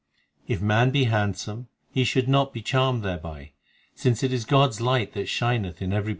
[0.47, 3.51] 2 If man be handsome, he should not be charmed thereby,
[3.93, 6.09] Since it is God s light that shineth in everybody.